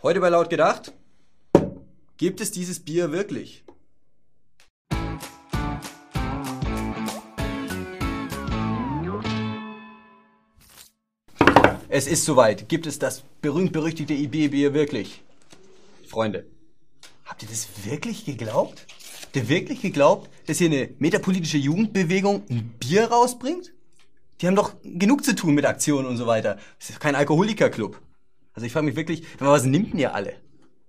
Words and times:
Heute 0.00 0.20
bei 0.20 0.28
Laut 0.28 0.48
gedacht, 0.48 0.92
gibt 2.18 2.40
es 2.40 2.52
dieses 2.52 2.78
Bier 2.78 3.10
wirklich? 3.10 3.64
Es 11.88 12.06
ist 12.06 12.24
soweit. 12.24 12.68
Gibt 12.68 12.86
es 12.86 13.00
das 13.00 13.24
berühmt-berüchtigte 13.42 14.14
IB-Bier 14.14 14.72
wirklich? 14.72 15.20
Freunde, 16.06 16.46
habt 17.24 17.42
ihr 17.42 17.48
das 17.48 17.66
wirklich 17.84 18.24
geglaubt? 18.24 18.86
Habt 19.22 19.34
ihr 19.34 19.48
wirklich 19.48 19.82
geglaubt, 19.82 20.30
dass 20.46 20.58
hier 20.58 20.70
eine 20.70 20.90
metapolitische 21.00 21.58
Jugendbewegung 21.58 22.44
ein 22.48 22.72
Bier 22.78 23.10
rausbringt? 23.10 23.72
Die 24.40 24.46
haben 24.46 24.54
doch 24.54 24.76
genug 24.84 25.24
zu 25.24 25.34
tun 25.34 25.54
mit 25.54 25.64
Aktionen 25.64 26.06
und 26.06 26.18
so 26.18 26.28
weiter. 26.28 26.56
Das 26.78 26.90
ist 26.90 27.00
kein 27.00 27.16
Alkoholikerclub. 27.16 28.00
Also 28.58 28.66
ich 28.66 28.72
frage 28.72 28.86
mich 28.86 28.96
wirklich, 28.96 29.22
was 29.38 29.66
nimmt 29.66 29.92
denn 29.92 30.00
ihr 30.00 30.16
alle? 30.16 30.34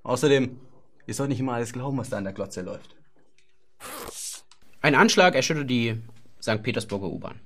Außerdem, 0.01 0.57
ihr 1.05 1.13
sollt 1.13 1.29
nicht 1.29 1.39
immer 1.39 1.53
alles 1.53 1.71
glauben, 1.71 1.99
was 1.99 2.09
da 2.09 2.17
an 2.17 2.23
der 2.23 2.33
Glotze 2.33 2.61
läuft. 2.61 2.95
Ein 4.81 4.95
Anschlag 4.95 5.35
erschüttert 5.35 5.69
die 5.69 6.01
St. 6.41 6.63
Petersburger 6.63 7.11
U-Bahn. 7.11 7.39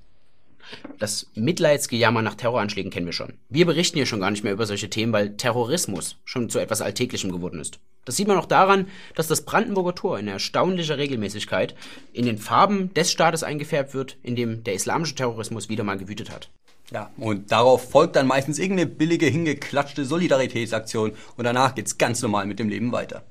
Das 0.98 1.26
Mitleidsgejammer 1.34 2.22
nach 2.22 2.36
Terroranschlägen 2.36 2.90
kennen 2.90 3.04
wir 3.04 3.12
schon. 3.12 3.34
Wir 3.50 3.66
berichten 3.66 3.98
hier 3.98 4.06
schon 4.06 4.20
gar 4.20 4.30
nicht 4.30 4.44
mehr 4.44 4.54
über 4.54 4.64
solche 4.64 4.88
Themen, 4.88 5.12
weil 5.12 5.36
Terrorismus 5.36 6.16
schon 6.24 6.48
zu 6.48 6.58
etwas 6.58 6.80
Alltäglichem 6.80 7.30
geworden 7.30 7.60
ist. 7.60 7.78
Das 8.06 8.16
sieht 8.16 8.26
man 8.26 8.38
auch 8.38 8.46
daran, 8.46 8.88
dass 9.14 9.28
das 9.28 9.44
Brandenburger 9.44 9.94
Tor 9.94 10.18
in 10.18 10.28
erstaunlicher 10.28 10.96
Regelmäßigkeit 10.96 11.74
in 12.14 12.24
den 12.24 12.38
Farben 12.38 12.94
des 12.94 13.12
Staates 13.12 13.42
eingefärbt 13.42 13.92
wird, 13.92 14.16
in 14.22 14.36
dem 14.36 14.64
der 14.64 14.72
islamische 14.72 15.16
Terrorismus 15.16 15.68
wieder 15.68 15.84
mal 15.84 15.98
gewütet 15.98 16.30
hat. 16.30 16.48
Ja, 16.90 17.10
und 17.16 17.50
darauf 17.50 17.90
folgt 17.90 18.16
dann 18.16 18.26
meistens 18.26 18.58
irgendeine 18.58 18.88
billige, 18.88 19.26
hingeklatschte 19.26 20.04
Solidaritätsaktion 20.04 21.12
und 21.36 21.44
danach 21.44 21.74
geht's 21.74 21.98
ganz 21.98 22.20
normal 22.20 22.46
mit 22.46 22.58
dem 22.58 22.68
Leben 22.68 22.92
weiter. 22.92 23.22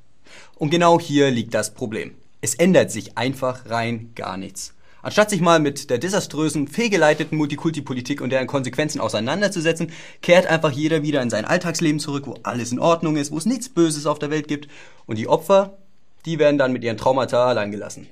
Und 0.56 0.70
genau 0.70 1.00
hier 1.00 1.30
liegt 1.30 1.54
das 1.54 1.74
Problem. 1.74 2.16
Es 2.42 2.56
ändert 2.56 2.92
sich 2.92 3.18
einfach 3.18 3.70
rein 3.70 4.12
gar 4.16 4.38
nichts. 4.38 4.74
Anstatt 5.04 5.30
sich 5.30 5.42
mal 5.42 5.60
mit 5.60 5.90
der 5.90 5.98
desaströsen, 5.98 6.68
fehlgeleiteten 6.68 7.38
Multikulti-Politik 7.38 8.22
und 8.22 8.30
deren 8.30 8.48
Konsequenzen 8.48 9.02
auseinanderzusetzen, 9.02 9.92
kehrt 10.22 10.48
einfach 10.48 10.72
jeder 10.72 11.04
wieder 11.04 11.22
in 11.22 11.30
sein 11.30 11.44
Alltagsleben 11.44 12.00
zurück, 12.00 12.26
wo 12.26 12.38
alles 12.44 12.72
in 12.72 12.80
Ordnung 12.80 13.18
ist, 13.18 13.32
wo 13.32 13.38
es 13.38 13.46
nichts 13.46 13.68
Böses 13.68 14.06
auf 14.06 14.18
der 14.18 14.30
Welt 14.30 14.48
gibt. 14.48 14.70
Und 15.06 15.18
die 15.18 15.28
Opfer, 15.28 15.78
die 16.26 16.40
werden 16.40 16.58
dann 16.58 16.72
mit 16.72 16.86
ihren 16.86 16.98
Traumata 16.98 17.48
allein 17.48 17.72
gelassen. 17.72 18.08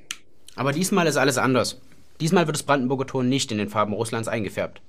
Aber 0.58 0.74
diesmal 0.74 1.08
ist 1.08 1.16
alles 1.16 1.38
anders. 1.38 1.80
Diesmal 2.20 2.46
wird 2.46 2.58
das 2.58 2.64
Brandenburger 2.64 3.08
Tor 3.08 3.24
nicht 3.24 3.54
in 3.54 3.58
den 3.58 3.70
Farben 3.70 3.94
Russlands 3.94 4.28
eingefärbt. 4.28 4.82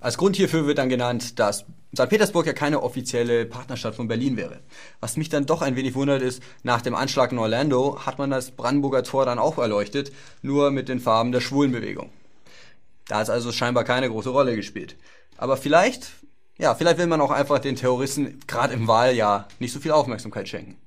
Als 0.00 0.16
Grund 0.16 0.36
hierfür 0.36 0.66
wird 0.66 0.78
dann 0.78 0.88
genannt, 0.88 1.38
dass 1.38 1.66
St. 1.94 2.08
Petersburg 2.08 2.46
ja 2.46 2.54
keine 2.54 2.82
offizielle 2.82 3.44
Partnerstadt 3.44 3.94
von 3.94 4.08
Berlin 4.08 4.38
wäre. 4.38 4.60
Was 5.00 5.18
mich 5.18 5.28
dann 5.28 5.44
doch 5.44 5.60
ein 5.60 5.76
wenig 5.76 5.94
wundert 5.94 6.22
ist, 6.22 6.42
nach 6.62 6.80
dem 6.80 6.94
Anschlag 6.94 7.32
in 7.32 7.38
Orlando 7.38 8.00
hat 8.06 8.18
man 8.18 8.30
das 8.30 8.50
Brandenburger 8.52 9.02
Tor 9.02 9.26
dann 9.26 9.38
auch 9.38 9.58
erleuchtet, 9.58 10.10
nur 10.40 10.70
mit 10.70 10.88
den 10.88 11.00
Farben 11.00 11.32
der 11.32 11.42
Schwulenbewegung. 11.42 12.10
Da 13.08 13.16
hat 13.16 13.24
es 13.24 13.30
also 13.30 13.52
scheinbar 13.52 13.84
keine 13.84 14.08
große 14.08 14.30
Rolle 14.30 14.56
gespielt. 14.56 14.96
Aber 15.36 15.58
vielleicht, 15.58 16.12
ja, 16.56 16.74
vielleicht 16.74 16.96
will 16.96 17.06
man 17.06 17.20
auch 17.20 17.30
einfach 17.30 17.58
den 17.58 17.76
Terroristen 17.76 18.40
gerade 18.46 18.72
im 18.72 18.88
Wahljahr 18.88 19.48
nicht 19.58 19.72
so 19.72 19.80
viel 19.80 19.92
Aufmerksamkeit 19.92 20.48
schenken. 20.48 20.78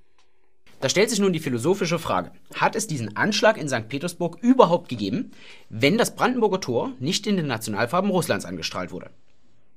Da 0.84 0.90
stellt 0.90 1.10
sich 1.10 1.20
nun 1.20 1.32
die 1.32 1.40
philosophische 1.40 1.98
Frage, 1.98 2.34
hat 2.56 2.76
es 2.76 2.88
diesen 2.88 3.16
Anschlag 3.16 3.58
in 3.58 3.70
St. 3.70 3.88
Petersburg 3.88 4.40
überhaupt 4.42 4.90
gegeben, 4.90 5.32
wenn 5.70 5.98
das 5.98 6.14
Brandenburger 6.14 6.60
Tor 6.60 6.92
nicht 7.00 7.26
in 7.26 7.38
den 7.38 7.48
Nationalfarben 7.48 8.12
Russlands 8.12 8.44
angestrahlt 8.44 8.92
wurde? 8.92 9.10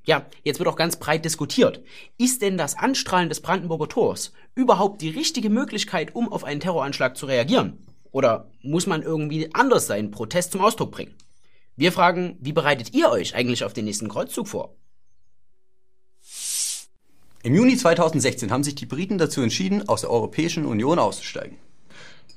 Ja, 0.04 0.26
jetzt 0.42 0.58
wird 0.58 0.68
auch 0.68 0.74
ganz 0.74 0.96
breit 0.96 1.24
diskutiert. 1.24 1.80
Ist 2.18 2.42
denn 2.42 2.58
das 2.58 2.76
Anstrahlen 2.76 3.28
des 3.28 3.40
Brandenburger 3.40 3.88
Tors 3.88 4.32
überhaupt 4.56 5.00
die 5.00 5.10
richtige 5.10 5.48
Möglichkeit, 5.48 6.12
um 6.16 6.32
auf 6.32 6.42
einen 6.42 6.58
Terroranschlag 6.58 7.16
zu 7.16 7.26
reagieren? 7.26 7.78
Oder 8.10 8.50
muss 8.62 8.88
man 8.88 9.02
irgendwie 9.02 9.54
anders 9.54 9.86
seinen 9.86 10.10
Protest 10.10 10.50
zum 10.50 10.60
Ausdruck 10.60 10.90
bringen? 10.90 11.14
Wir 11.76 11.92
fragen, 11.92 12.36
wie 12.40 12.52
bereitet 12.52 12.94
ihr 12.94 13.10
euch 13.10 13.36
eigentlich 13.36 13.62
auf 13.62 13.72
den 13.72 13.84
nächsten 13.84 14.08
Kreuzzug 14.08 14.48
vor? 14.48 14.74
Im 17.46 17.54
Juni 17.54 17.76
2016 17.76 18.50
haben 18.50 18.64
sich 18.64 18.74
die 18.74 18.86
Briten 18.86 19.18
dazu 19.18 19.40
entschieden, 19.40 19.88
aus 19.88 20.00
der 20.00 20.10
Europäischen 20.10 20.66
Union 20.66 20.98
auszusteigen. 20.98 21.56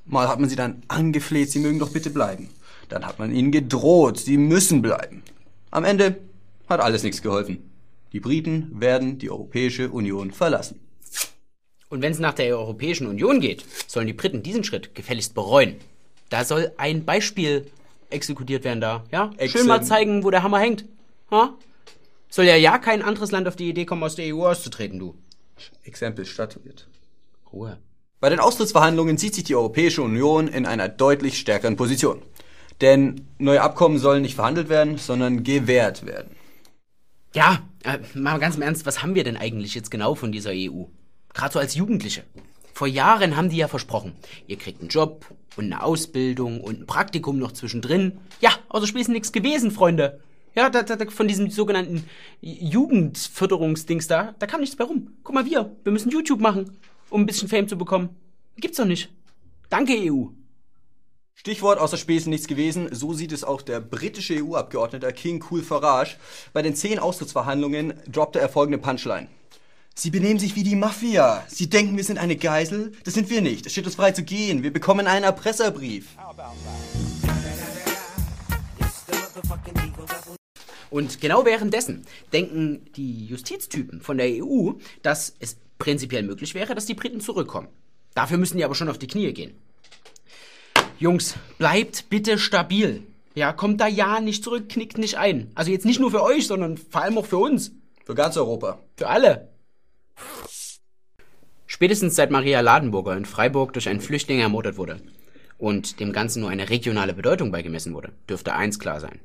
Mal 0.05 0.27
hat 0.27 0.39
man 0.39 0.47
sie 0.47 0.55
dann 0.55 0.83
angefleht, 0.87 1.49
sie 1.49 1.57
mögen 1.57 1.79
doch 1.79 1.89
bitte 1.89 2.11
bleiben. 2.11 2.51
Dann 2.89 3.03
hat 3.07 3.17
man 3.17 3.33
ihnen 3.33 3.51
gedroht, 3.51 4.19
sie 4.19 4.37
müssen 4.37 4.83
bleiben. 4.83 5.23
Am 5.71 5.83
Ende 5.83 6.19
hat 6.67 6.79
alles 6.79 7.01
nichts 7.01 7.23
geholfen. 7.23 7.71
Die 8.13 8.19
Briten 8.19 8.79
werden 8.79 9.17
die 9.17 9.31
Europäische 9.31 9.89
Union 9.89 10.29
verlassen. 10.29 10.79
Und 11.89 12.03
wenn 12.03 12.11
es 12.11 12.19
nach 12.19 12.35
der 12.35 12.55
Europäischen 12.55 13.07
Union 13.07 13.39
geht, 13.39 13.65
sollen 13.87 14.05
die 14.05 14.13
Briten 14.13 14.43
diesen 14.43 14.63
Schritt 14.63 14.93
gefälligst 14.93 15.33
bereuen. 15.33 15.77
Da 16.29 16.45
soll 16.45 16.71
ein 16.77 17.03
Beispiel 17.03 17.65
exekutiert 18.11 18.63
werden 18.63 18.79
da, 18.79 19.03
ja? 19.11 19.31
Schön 19.47 19.65
mal 19.65 19.83
zeigen, 19.83 20.23
wo 20.23 20.29
der 20.29 20.43
Hammer 20.43 20.59
hängt. 20.59 20.85
Ha? 21.31 21.55
Soll 22.29 22.45
ja 22.45 22.55
ja 22.55 22.77
kein 22.77 23.01
anderes 23.01 23.31
Land 23.31 23.47
auf 23.47 23.55
die 23.55 23.69
Idee 23.69 23.85
kommen, 23.85 24.03
aus 24.03 24.15
der 24.15 24.33
EU 24.33 24.45
auszutreten, 24.45 24.99
du. 24.99 25.15
Exempel 25.83 26.25
statuiert. 26.25 26.87
Ruhe. 27.51 27.79
Bei 28.19 28.29
den 28.29 28.39
Austrittsverhandlungen 28.39 29.17
sieht 29.17 29.33
sich 29.33 29.45
die 29.45 29.55
Europäische 29.55 30.01
Union 30.01 30.47
in 30.47 30.65
einer 30.65 30.89
deutlich 30.89 31.39
stärkeren 31.39 31.75
Position. 31.75 32.21
Denn 32.81 33.27
neue 33.39 33.61
Abkommen 33.61 33.97
sollen 33.97 34.21
nicht 34.21 34.35
verhandelt 34.35 34.69
werden, 34.69 34.97
sondern 34.97 35.43
gewährt 35.43 36.05
werden. 36.05 36.35
Ja, 37.33 37.61
äh, 37.83 37.99
mal 38.13 38.39
ganz 38.39 38.55
im 38.55 38.61
Ernst, 38.61 38.85
was 38.85 39.01
haben 39.01 39.15
wir 39.15 39.23
denn 39.23 39.37
eigentlich 39.37 39.75
jetzt 39.75 39.91
genau 39.91 40.15
von 40.15 40.31
dieser 40.31 40.51
EU? 40.51 40.85
Gerade 41.33 41.53
so 41.53 41.59
als 41.59 41.75
Jugendliche. 41.75 42.23
Vor 42.73 42.87
Jahren 42.87 43.35
haben 43.35 43.49
die 43.49 43.57
ja 43.57 43.67
versprochen, 43.67 44.13
ihr 44.47 44.57
kriegt 44.57 44.79
einen 44.79 44.89
Job 44.89 45.25
und 45.57 45.65
eine 45.65 45.83
Ausbildung 45.83 46.61
und 46.61 46.81
ein 46.81 46.87
Praktikum 46.87 47.37
noch 47.37 47.51
zwischendrin. 47.51 48.19
Ja, 48.39 48.51
außer 48.69 48.87
Spiel 48.87 49.01
ist 49.01 49.09
nichts 49.09 49.31
gewesen, 49.31 49.71
Freunde. 49.71 50.21
Ja, 50.55 50.69
da, 50.69 50.83
da, 50.83 51.09
von 51.09 51.27
diesem 51.27 51.49
sogenannten 51.49 52.03
Jugendförderungsdings 52.41 54.07
da, 54.07 54.35
da 54.39 54.47
kam 54.47 54.61
nichts 54.61 54.77
mehr 54.77 54.87
rum. 54.87 55.13
Guck 55.23 55.35
mal, 55.35 55.45
wir, 55.45 55.75
wir 55.83 55.91
müssen 55.91 56.09
YouTube 56.09 56.41
machen, 56.41 56.77
um 57.09 57.21
ein 57.21 57.25
bisschen 57.25 57.47
Fame 57.47 57.67
zu 57.67 57.77
bekommen. 57.77 58.09
Gibt's 58.57 58.77
doch 58.77 58.85
nicht. 58.85 59.09
Danke, 59.69 59.93
EU. 59.93 60.27
Stichwort 61.35 61.79
außer 61.79 61.95
Spesen 61.95 62.31
nichts 62.31 62.47
gewesen, 62.47 62.89
so 62.91 63.13
sieht 63.13 63.31
es 63.31 63.45
auch 63.45 63.61
der 63.61 63.79
britische 63.79 64.43
EU-Abgeordnete 64.43 65.13
King 65.13 65.41
Cool 65.49 65.61
Farage. 65.61 66.17
Bei 66.51 66.61
den 66.61 66.75
zehn 66.75 66.99
Austrittsverhandlungen 66.99 67.93
droppte 68.11 68.41
er 68.41 68.49
folgende 68.49 68.77
Punchline. 68.77 69.29
Sie 69.95 70.09
benehmen 70.09 70.39
sich 70.39 70.57
wie 70.57 70.63
die 70.63 70.75
Mafia. 70.75 71.45
Sie 71.47 71.69
denken, 71.69 71.95
wir 71.95 72.03
sind 72.03 72.17
eine 72.17 72.35
Geisel? 72.35 72.91
Das 73.05 73.13
sind 73.13 73.29
wir 73.29 73.41
nicht. 73.41 73.65
Es 73.65 73.71
steht 73.71 73.85
uns 73.85 73.95
frei 73.95 74.11
zu 74.11 74.23
gehen. 74.23 74.63
Wir 74.63 74.73
bekommen 74.73 75.07
einen 75.07 75.23
Erpresserbrief. 75.23 76.07
Und 80.89 81.21
genau 81.21 81.45
währenddessen 81.45 82.05
denken 82.33 82.85
die 82.95 83.25
Justiztypen 83.25 84.01
von 84.01 84.17
der 84.17 84.43
EU, 84.43 84.73
dass 85.01 85.35
es 85.39 85.57
prinzipiell 85.77 86.23
möglich 86.23 86.55
wäre, 86.55 86.75
dass 86.75 86.85
die 86.85 86.93
Briten 86.93 87.21
zurückkommen. 87.21 87.67
Dafür 88.13 88.37
müssen 88.37 88.57
die 88.57 88.65
aber 88.65 88.75
schon 88.75 88.89
auf 88.89 88.97
die 88.97 89.07
Knie 89.07 89.31
gehen. 89.33 89.53
Jungs, 90.99 91.35
bleibt 91.57 92.09
bitte 92.09 92.37
stabil. 92.37 93.03
Ja, 93.35 93.53
kommt 93.53 93.79
da 93.79 93.87
ja 93.87 94.19
nicht 94.19 94.43
zurück, 94.43 94.67
knickt 94.69 94.97
nicht 94.97 95.17
ein. 95.17 95.51
Also 95.55 95.71
jetzt 95.71 95.85
nicht 95.85 95.99
nur 95.99 96.11
für 96.11 96.23
euch, 96.23 96.47
sondern 96.47 96.77
vor 96.77 97.01
allem 97.01 97.17
auch 97.17 97.25
für 97.25 97.37
uns. 97.37 97.71
Für 98.05 98.15
ganz 98.15 98.35
Europa. 98.35 98.79
Für 98.97 99.07
alle. 99.07 99.49
Spätestens 101.67 102.15
seit 102.15 102.31
Maria 102.31 102.59
Ladenburger 102.61 103.15
in 103.15 103.25
Freiburg 103.25 103.73
durch 103.73 103.87
einen 103.87 104.01
Flüchtling 104.01 104.39
ermordet 104.39 104.75
wurde 104.77 104.99
und 105.57 105.99
dem 105.99 106.11
Ganzen 106.11 106.41
nur 106.41 106.49
eine 106.49 106.69
regionale 106.69 107.13
Bedeutung 107.13 107.51
beigemessen 107.51 107.93
wurde, 107.93 108.11
dürfte 108.27 108.53
eins 108.53 108.79
klar 108.79 108.99
sein. 108.99 109.19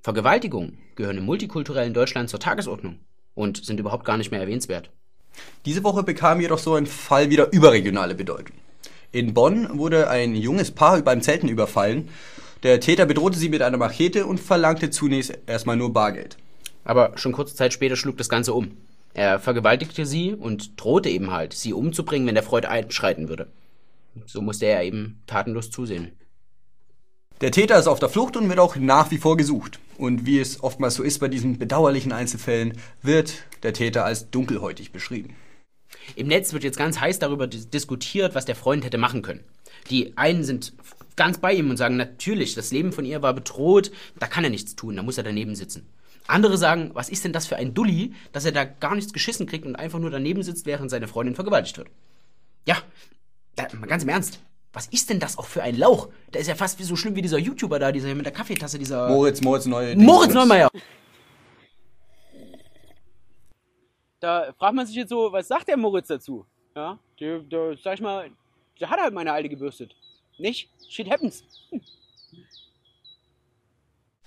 Vergewaltigungen 0.00 0.78
gehören 0.96 1.18
im 1.18 1.24
multikulturellen 1.24 1.94
Deutschland 1.94 2.30
zur 2.30 2.40
Tagesordnung 2.40 2.98
und 3.34 3.64
sind 3.64 3.80
überhaupt 3.80 4.04
gar 4.04 4.16
nicht 4.16 4.30
mehr 4.30 4.40
erwähnenswert. 4.40 4.90
Diese 5.64 5.84
Woche 5.84 6.02
bekam 6.02 6.40
jedoch 6.40 6.58
so 6.58 6.74
ein 6.74 6.86
Fall 6.86 7.30
wieder 7.30 7.52
überregionale 7.52 8.14
Bedeutung. 8.14 8.56
In 9.12 9.34
Bonn 9.34 9.78
wurde 9.78 10.10
ein 10.10 10.34
junges 10.34 10.70
Paar 10.70 11.00
beim 11.02 11.22
Zelten 11.22 11.48
überfallen. 11.48 12.08
Der 12.62 12.80
Täter 12.80 13.06
bedrohte 13.06 13.38
sie 13.38 13.48
mit 13.48 13.62
einer 13.62 13.76
Machete 13.78 14.26
und 14.26 14.40
verlangte 14.40 14.90
zunächst 14.90 15.38
erstmal 15.46 15.76
nur 15.76 15.92
Bargeld. 15.92 16.36
Aber 16.84 17.12
schon 17.16 17.32
kurze 17.32 17.54
Zeit 17.54 17.72
später 17.72 17.96
schlug 17.96 18.16
das 18.18 18.28
Ganze 18.28 18.52
um. 18.52 18.76
Er 19.14 19.38
vergewaltigte 19.38 20.06
sie 20.06 20.34
und 20.34 20.80
drohte 20.80 21.08
eben 21.08 21.30
halt, 21.30 21.52
sie 21.52 21.72
umzubringen, 21.72 22.26
wenn 22.26 22.34
der 22.34 22.44
Freund 22.44 22.66
einschreiten 22.66 23.28
würde. 23.28 23.48
So 24.26 24.42
musste 24.42 24.66
er 24.66 24.82
eben 24.82 25.22
tatenlos 25.26 25.70
zusehen. 25.70 26.12
Der 27.40 27.52
Täter 27.52 27.78
ist 27.78 27.86
auf 27.86 28.00
der 28.00 28.08
Flucht 28.08 28.36
und 28.36 28.48
wird 28.48 28.58
auch 28.58 28.74
nach 28.74 29.12
wie 29.12 29.18
vor 29.18 29.36
gesucht. 29.36 29.78
Und 29.96 30.26
wie 30.26 30.40
es 30.40 30.62
oftmals 30.62 30.96
so 30.96 31.04
ist 31.04 31.20
bei 31.20 31.28
diesen 31.28 31.58
bedauerlichen 31.58 32.10
Einzelfällen, 32.10 32.78
wird 33.00 33.44
der 33.62 33.72
Täter 33.72 34.04
als 34.04 34.30
dunkelhäutig 34.30 34.90
beschrieben. 34.90 35.36
Im 36.16 36.26
Netz 36.26 36.52
wird 36.52 36.64
jetzt 36.64 36.78
ganz 36.78 37.00
heiß 37.00 37.20
darüber 37.20 37.46
diskutiert, 37.46 38.34
was 38.34 38.44
der 38.44 38.56
Freund 38.56 38.84
hätte 38.84 38.98
machen 38.98 39.22
können. 39.22 39.44
Die 39.88 40.16
einen 40.16 40.42
sind 40.42 40.72
ganz 41.14 41.38
bei 41.38 41.52
ihm 41.52 41.70
und 41.70 41.76
sagen, 41.76 41.96
natürlich, 41.96 42.54
das 42.54 42.72
Leben 42.72 42.92
von 42.92 43.04
ihr 43.04 43.22
war 43.22 43.34
bedroht, 43.34 43.92
da 44.18 44.26
kann 44.26 44.44
er 44.44 44.50
nichts 44.50 44.74
tun, 44.74 44.96
da 44.96 45.02
muss 45.02 45.18
er 45.18 45.24
daneben 45.24 45.54
sitzen. 45.54 45.86
Andere 46.26 46.58
sagen, 46.58 46.90
was 46.94 47.08
ist 47.08 47.24
denn 47.24 47.32
das 47.32 47.46
für 47.46 47.56
ein 47.56 47.72
Dulli, 47.72 48.14
dass 48.32 48.44
er 48.44 48.52
da 48.52 48.64
gar 48.64 48.94
nichts 48.96 49.12
geschissen 49.12 49.46
kriegt 49.46 49.64
und 49.64 49.76
einfach 49.76 49.98
nur 49.98 50.10
daneben 50.10 50.42
sitzt, 50.42 50.66
während 50.66 50.90
seine 50.90 51.08
Freundin 51.08 51.34
vergewaltigt 51.36 51.78
wird. 51.78 51.88
Ja, 52.66 52.76
ganz 53.56 54.02
im 54.02 54.08
Ernst. 54.08 54.40
Was 54.72 54.86
ist 54.88 55.08
denn 55.10 55.18
das 55.18 55.38
auch 55.38 55.46
für 55.46 55.62
ein 55.62 55.76
Lauch? 55.76 56.08
Der 56.32 56.40
ist 56.40 56.46
ja 56.46 56.54
fast 56.54 56.78
wie 56.78 56.84
so 56.84 56.94
schlimm 56.94 57.16
wie 57.16 57.22
dieser 57.22 57.38
YouTuber 57.38 57.78
da, 57.78 57.90
dieser 57.90 58.14
mit 58.14 58.26
der 58.26 58.32
Kaffeetasse, 58.32 58.78
dieser. 58.78 59.08
Moritz, 59.08 59.40
Moritz 59.40 59.66
Neue. 59.66 59.96
Moritz 59.96 60.34
Neumeier! 60.34 60.68
Da 64.20 64.52
fragt 64.58 64.74
man 64.74 64.86
sich 64.86 64.96
jetzt 64.96 65.10
so, 65.10 65.32
was 65.32 65.48
sagt 65.48 65.68
der 65.68 65.76
Moritz 65.76 66.08
dazu? 66.08 66.44
Ja, 66.74 66.98
der, 67.20 67.38
der 67.40 67.76
sag 67.82 67.94
ich 67.94 68.00
mal, 68.00 68.30
der 68.80 68.90
hat 68.90 69.00
halt 69.00 69.14
meine 69.14 69.32
Alte 69.32 69.48
gebürstet. 69.48 69.94
Nicht? 70.38 70.70
Shit 70.88 71.10
happens. 71.10 71.44
Hm. 71.70 71.80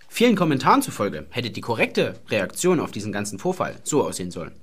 Vielen 0.07 0.35
Kommentaren 0.35 0.81
zufolge 0.81 1.25
hätte 1.29 1.51
die 1.51 1.61
korrekte 1.61 2.19
Reaktion 2.27 2.79
auf 2.79 2.91
diesen 2.91 3.11
ganzen 3.11 3.39
Vorfall 3.39 3.79
so 3.83 4.03
aussehen 4.03 4.31
sollen. 4.31 4.59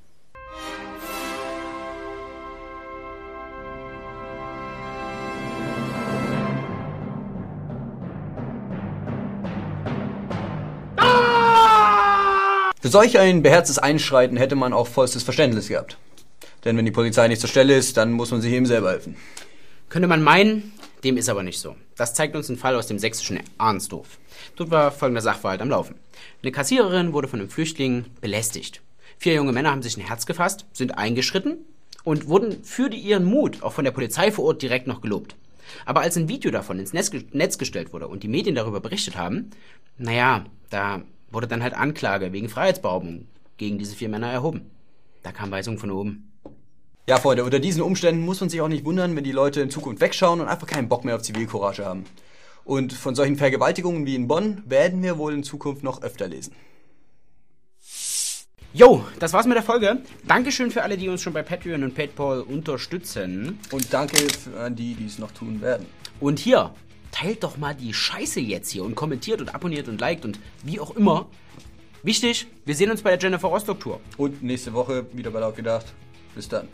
Für 12.88 12.93
solch 12.93 13.19
ein 13.19 13.43
beherztes 13.43 13.79
Einschreiten 13.79 14.38
hätte 14.38 14.56
man 14.56 14.73
auch 14.73 14.87
vollstes 14.87 15.23
Verständnis 15.23 15.69
gehabt. 15.69 15.99
Denn 16.64 16.75
wenn 16.75 16.87
die 16.87 16.90
Polizei 16.90 17.29
nicht 17.29 17.43
zur 17.43 17.50
Stelle 17.50 17.76
ist, 17.76 17.99
dann 17.99 18.12
muss 18.12 18.31
man 18.31 18.40
sich 18.40 18.50
eben 18.50 18.64
selber 18.64 18.93
helfen. 18.93 19.14
Könnte 19.90 20.08
man 20.08 20.23
meinen, 20.23 20.73
dem 21.05 21.19
ist 21.19 21.29
aber 21.29 21.43
nicht 21.43 21.61
so. 21.61 21.76
Das 21.99 22.14
zeigt 22.14 22.35
uns 22.35 22.49
ein 22.49 22.56
Fall 22.56 22.75
aus 22.76 22.87
dem 22.87 22.99
sächsischen 22.99 23.40
Arnsdorf. 23.58 24.19
Dort 24.56 24.70
war 24.70 24.90
folgender 24.90 25.20
Sachverhalt 25.20 25.61
am 25.61 25.69
Laufen. 25.69 25.96
Eine 26.43 26.50
Kassiererin 26.50 27.12
wurde 27.12 27.29
von 27.29 27.40
einem 27.40 27.50
Flüchtling 27.50 28.06
belästigt. 28.23 28.81
Vier 29.19 29.35
junge 29.35 29.52
Männer 29.52 29.70
haben 29.70 29.82
sich 29.82 29.99
ein 29.99 30.06
Herz 30.06 30.25
gefasst, 30.25 30.64
sind 30.73 30.96
eingeschritten 30.96 31.58
und 32.05 32.26
wurden 32.26 32.64
für 32.64 32.88
ihren 32.88 33.26
Mut 33.26 33.62
auch 33.62 33.75
von 33.75 33.85
der 33.85 33.93
Polizei 33.93 34.32
vor 34.32 34.46
Ort 34.46 34.62
direkt 34.62 34.87
noch 34.87 35.02
gelobt. 35.02 35.37
Aber 35.85 36.00
als 36.00 36.17
ein 36.17 36.31
Video 36.31 36.50
davon 36.50 36.79
ins 36.79 36.94
Netz 36.94 37.58
gestellt 37.58 37.93
wurde 37.93 38.08
und 38.08 38.23
die 38.23 38.29
Medien 38.29 38.55
darüber 38.55 38.81
berichtet 38.81 39.19
haben, 39.19 39.50
naja, 39.99 40.46
da 40.70 41.02
wurde 41.30 41.46
dann 41.46 41.62
halt 41.62 41.75
Anklage 41.75 42.32
wegen 42.32 42.48
Freiheitsberaubung 42.48 43.26
gegen 43.56 43.78
diese 43.78 43.94
vier 43.94 44.08
Männer 44.08 44.30
erhoben. 44.30 44.70
Da 45.22 45.32
kam 45.32 45.50
Weisung 45.50 45.78
von 45.78 45.90
oben. 45.90 46.32
Ja, 47.08 47.19
Freunde, 47.19 47.44
unter 47.44 47.58
diesen 47.58 47.82
Umständen 47.82 48.25
muss 48.25 48.40
man 48.40 48.50
sich 48.50 48.60
auch 48.60 48.69
nicht 48.69 48.84
wundern, 48.84 49.16
wenn 49.16 49.25
die 49.25 49.32
Leute 49.32 49.60
in 49.60 49.70
Zukunft 49.70 50.00
wegschauen 50.00 50.40
und 50.40 50.48
einfach 50.48 50.66
keinen 50.66 50.88
Bock 50.88 51.04
mehr 51.04 51.16
auf 51.16 51.22
Zivilcourage 51.22 51.84
haben. 51.84 52.04
Und 52.64 52.92
von 52.92 53.14
solchen 53.14 53.36
Vergewaltigungen 53.36 54.04
wie 54.04 54.14
in 54.14 54.28
Bonn 54.28 54.62
werden 54.66 55.02
wir 55.02 55.16
wohl 55.16 55.32
in 55.32 55.42
Zukunft 55.42 55.82
noch 55.82 56.02
öfter 56.02 56.28
lesen. 56.28 56.52
Jo, 58.75 59.02
das 59.19 59.32
war's 59.32 59.46
mit 59.46 59.56
der 59.56 59.62
Folge. 59.62 60.02
Dankeschön 60.26 60.70
für 60.70 60.82
alle, 60.82 60.98
die 60.98 61.08
uns 61.08 61.22
schon 61.22 61.32
bei 61.32 61.42
Patreon 61.42 61.82
und 61.82 61.94
PayPal 61.94 62.42
unterstützen. 62.42 63.58
Und 63.72 63.94
danke 63.94 64.19
an 64.58 64.76
die, 64.76 64.94
die 64.94 65.06
es 65.06 65.19
noch 65.19 65.32
tun 65.32 65.62
werden. 65.62 65.86
Und 66.20 66.38
hier, 66.38 66.75
teilt 67.10 67.43
doch 67.43 67.56
mal 67.56 67.75
die 67.75 67.93
Scheiße 67.93 68.40
jetzt 68.40 68.70
hier 68.70 68.84
und 68.84 68.94
kommentiert 68.94 69.40
und 69.40 69.55
abonniert 69.55 69.88
und 69.88 70.00
liked 70.00 70.25
und 70.25 70.38
wie 70.62 70.81
auch 70.81 70.94
immer. 70.96 71.26
Wichtig, 72.02 72.46
wir 72.64 72.75
sehen 72.75 72.90
uns 72.90 73.02
bei 73.02 73.10
der 73.10 73.19
Jennifer 73.19 73.49
Rostock 73.49 73.81
Tour. 73.81 74.00
Und 74.16 74.43
nächste 74.43 74.72
Woche 74.72 75.06
wieder 75.12 75.31
bei 75.31 75.40
Laut 75.40 75.56
gedacht. 75.56 75.87
Bis 76.34 76.49
dann. 76.49 76.69